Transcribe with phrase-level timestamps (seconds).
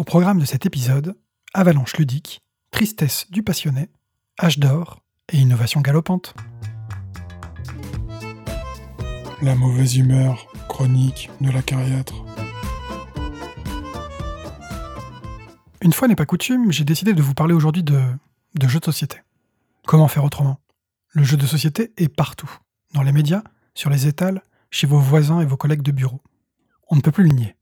[0.00, 1.14] Au programme de cet épisode,
[1.52, 3.90] avalanche ludique, tristesse du passionné,
[4.42, 6.34] âge d'or et innovation galopante.
[9.42, 12.14] La mauvaise humeur chronique de la cariatre.
[15.82, 18.00] Une fois n'est pas coutume, j'ai décidé de vous parler aujourd'hui de,
[18.54, 19.18] de jeux de société.
[19.86, 20.60] Comment faire autrement?
[21.10, 22.50] Le jeu de société est partout,
[22.94, 23.42] dans les médias,
[23.74, 26.22] sur les étals, chez vos voisins et vos collègues de bureau.
[26.88, 27.54] On ne peut plus le nier.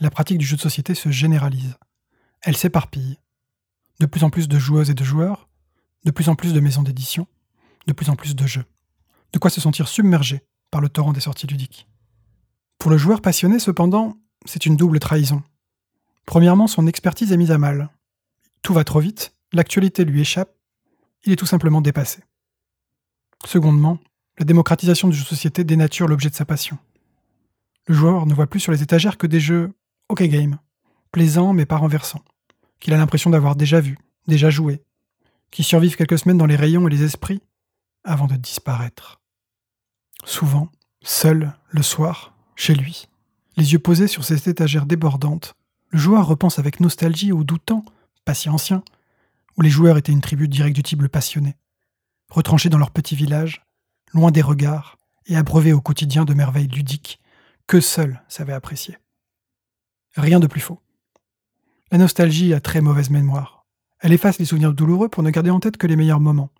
[0.00, 1.76] La pratique du jeu de société se généralise.
[2.42, 3.18] Elle s'éparpille.
[4.00, 5.48] De plus en plus de joueuses et de joueurs,
[6.04, 7.26] de plus en plus de maisons d'édition,
[7.86, 8.64] de plus en plus de jeux.
[9.32, 11.88] De quoi se sentir submergé par le torrent des sorties ludiques.
[12.78, 15.42] Pour le joueur passionné, cependant, c'est une double trahison.
[16.26, 17.90] Premièrement, son expertise est mise à mal.
[18.62, 20.56] Tout va trop vite, l'actualité lui échappe,
[21.24, 22.22] il est tout simplement dépassé.
[23.44, 23.98] Secondement,
[24.38, 26.78] la démocratisation du jeu de société dénature l'objet de sa passion.
[27.86, 29.72] Le joueur ne voit plus sur les étagères que des jeux
[30.12, 30.58] OK game,
[31.10, 32.22] plaisants mais pas renversants,
[32.80, 33.96] qu'il a l'impression d'avoir déjà vu,
[34.28, 34.82] déjà joué,
[35.50, 37.40] qui survivent quelques semaines dans les rayons et les esprits
[38.04, 39.22] avant de disparaître.
[40.24, 40.68] Souvent,
[41.00, 43.08] seul, le soir, chez lui,
[43.56, 45.54] les yeux posés sur cette étagère débordante,
[45.88, 47.86] le joueur repense avec nostalgie au doux temps,
[48.26, 48.82] pas si ancien,
[49.56, 51.56] où les joueurs étaient une tribu d'irréductibles passionnés,
[52.28, 53.64] retranchés dans leur petit village,
[54.12, 57.18] loin des regards et abreuvés au quotidien de merveilles ludiques
[57.66, 58.98] que seuls savaient apprécier.
[60.16, 60.80] Rien de plus faux.
[61.90, 63.64] La nostalgie a très mauvaise mémoire.
[64.00, 66.50] Elle efface les souvenirs douloureux pour ne garder en tête que les meilleurs moments.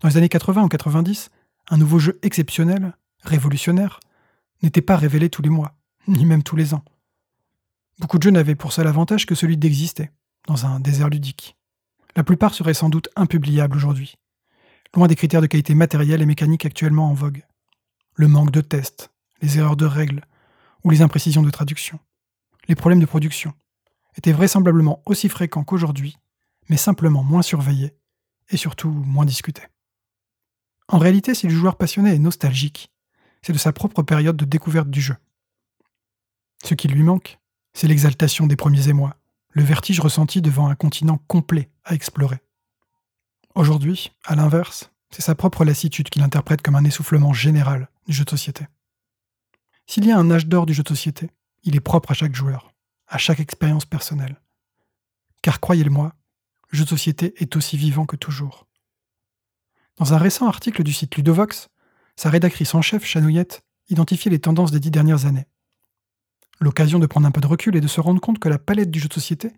[0.00, 1.30] Dans les années 80 ou 90,
[1.70, 4.00] un nouveau jeu exceptionnel, révolutionnaire,
[4.62, 5.74] n'était pas révélé tous les mois,
[6.06, 6.84] ni même tous les ans.
[7.98, 10.10] Beaucoup de jeux n'avaient pour seul avantage que celui d'exister,
[10.46, 11.56] dans un désert ludique.
[12.14, 14.16] La plupart seraient sans doute impubliables aujourd'hui,
[14.94, 17.44] loin des critères de qualité matérielle et mécanique actuellement en vogue.
[18.14, 20.24] Le manque de tests, les erreurs de règles
[20.84, 21.98] ou les imprécisions de traduction,
[22.68, 23.54] les problèmes de production,
[24.16, 26.18] étaient vraisemblablement aussi fréquents qu'aujourd'hui,
[26.68, 27.96] mais simplement moins surveillés
[28.50, 29.66] et surtout moins discutés.
[30.88, 32.90] En réalité, si le joueur passionné est nostalgique,
[33.42, 35.16] c'est de sa propre période de découverte du jeu.
[36.64, 37.38] Ce qui lui manque,
[37.74, 39.16] c'est l'exaltation des premiers émois,
[39.50, 42.40] le vertige ressenti devant un continent complet à explorer.
[43.54, 48.24] Aujourd'hui, à l'inverse, c'est sa propre lassitude qu'il interprète comme un essoufflement général du jeu
[48.24, 48.66] de société.
[49.86, 51.30] S'il y a un âge d'or du jeu de société,
[51.64, 52.72] il est propre à chaque joueur,
[53.06, 54.40] à chaque expérience personnelle.
[55.42, 56.12] Car croyez-le-moi,
[56.70, 58.66] le jeu de société est aussi vivant que toujours.
[59.96, 61.68] Dans un récent article du site Ludovox,
[62.16, 65.46] sa rédactrice en chef, Chanouillette, identifiait les tendances des dix dernières années.
[66.60, 68.90] L'occasion de prendre un peu de recul et de se rendre compte que la palette
[68.90, 69.52] du jeu de société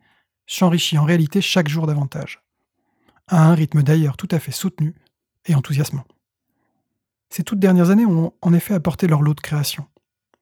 [0.46, 2.42] s'enrichit en réalité chaque jour davantage,
[3.28, 4.94] à un rythme d'ailleurs tout à fait soutenu
[5.46, 6.04] et enthousiasmant.
[7.30, 9.86] Ces toutes dernières années ont en effet apporté leur lot de création.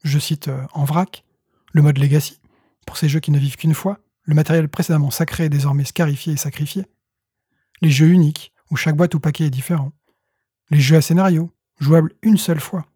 [0.02, 1.24] Je cite euh, en vrac
[1.72, 2.40] le mode Legacy,
[2.86, 6.34] pour ces jeux qui ne vivent qu'une fois, le matériel précédemment sacré est désormais scarifié
[6.34, 6.86] et sacrifié.
[7.80, 9.92] Les jeux uniques, où chaque boîte ou paquet est différent.
[10.70, 12.86] Les jeux à scénario, jouables une seule fois.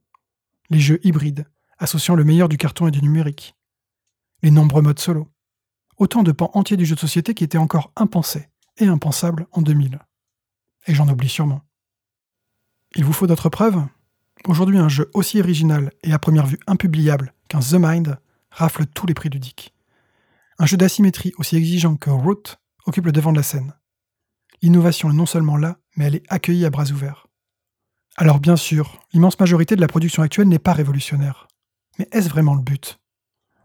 [0.70, 1.46] Les jeux hybrides,
[1.78, 3.54] associant le meilleur du carton et du numérique.
[4.42, 5.28] Les nombreux modes solo.
[5.98, 9.62] Autant de pans entiers du jeu de société qui étaient encore impensés et impensables en
[9.62, 9.98] 2000.
[10.86, 11.62] Et j'en oublie sûrement.
[12.94, 13.82] Il vous faut d'autres preuves?
[14.46, 18.18] Aujourd'hui, un jeu aussi original et à première vue impubliable qu'un The Mind
[18.52, 19.30] rafle tous les prix.
[20.58, 22.42] Un jeu d'asymétrie aussi exigeant que Root
[22.86, 23.74] occupe le devant de la scène.
[24.60, 27.26] L'innovation est non seulement là, mais elle est accueillie à bras ouverts.
[28.16, 31.48] Alors bien sûr, l'immense majorité de la production actuelle n'est pas révolutionnaire.
[31.98, 33.00] Mais est-ce vraiment le but?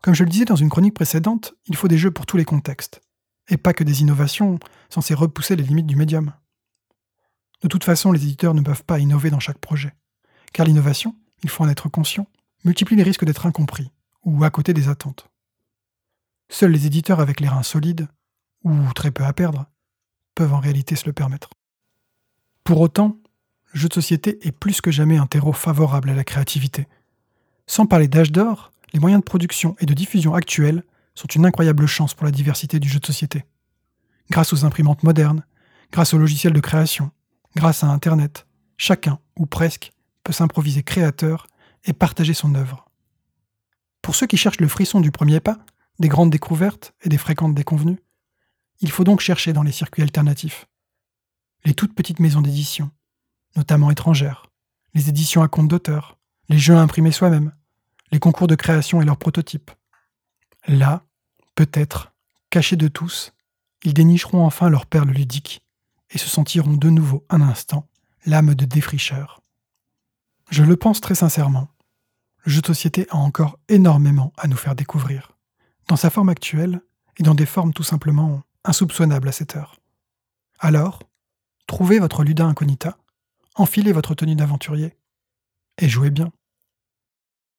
[0.02, 2.46] Comme je le disais dans une chronique précédente, il faut des jeux pour tous les
[2.46, 3.02] contextes,
[3.50, 4.58] et pas que des innovations
[4.90, 6.34] censées repousser les limites du médium.
[7.62, 9.94] De toute façon, les éditeurs ne peuvent pas innover dans chaque projet,
[10.54, 12.28] car l'innovation, il faut en être conscient,
[12.64, 13.92] multiplie les risques d'être incompris,
[14.28, 15.30] ou à côté des attentes.
[16.50, 18.10] Seuls les éditeurs avec les reins solides,
[18.66, 19.68] ou très peu à perdre,
[20.36, 21.50] peuvent en réalité se le permettre.
[22.66, 23.18] Pour autant,
[23.74, 26.90] le jeu de société est plus que jamais un terreau favorable à la créativité.
[27.68, 30.84] Sans parler d'âge d'or, les moyens de production et de diffusion actuels
[31.16, 33.46] sont une incroyable chance pour la diversité du jeu de société.
[34.30, 35.46] Grâce aux imprimantes modernes,
[35.94, 37.12] grâce aux logiciels de création,
[37.56, 39.94] grâce à Internet, chacun, ou presque,
[40.26, 41.48] peut s'improviser créateur
[41.86, 42.87] et partager son œuvre.
[44.08, 45.60] Pour ceux qui cherchent le frisson du premier pas,
[46.00, 48.00] des grandes découvertes et des fréquentes déconvenues,
[48.80, 50.66] il faut donc chercher dans les circuits alternatifs.
[51.66, 52.90] Les toutes petites maisons d'édition,
[53.58, 54.46] notamment étrangères,
[54.94, 56.18] les éditions à compte d'auteur,
[56.48, 57.52] les jeux à imprimer soi-même,
[58.14, 59.72] les concours de création et leurs prototypes.
[60.70, 61.04] Là,
[61.56, 62.14] peut-être,
[62.50, 63.34] cachés de tous,
[63.84, 65.62] ils dénicheront enfin leurs perles ludiques
[66.12, 67.90] et se sentiront de nouveau un instant
[68.26, 69.42] l'âme de défricheur.
[70.50, 71.68] Je le pense très sincèrement.
[72.48, 75.34] Le jeu de société a encore énormément à nous faire découvrir.
[75.90, 76.80] Dans sa forme actuelle,
[77.18, 79.76] et dans des formes tout simplement insoupçonnables à cette heure.
[80.58, 81.04] Alors,
[81.68, 82.98] trouvez votre luda incognita,
[83.56, 84.96] enfilez votre tenue d'aventurier
[85.78, 86.32] et jouez bien.